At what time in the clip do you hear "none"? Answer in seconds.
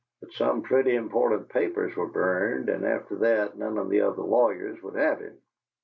3.55-3.77